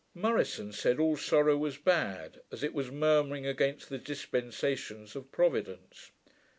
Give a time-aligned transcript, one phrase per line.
[0.15, 6.09] Murison said, all sorrow was bad, as it was murmuring against the dispensations of Providence.